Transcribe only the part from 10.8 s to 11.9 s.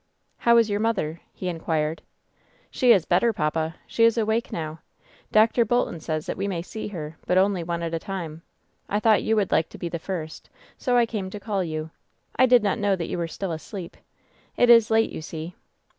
I came to call WHEN SHADOWS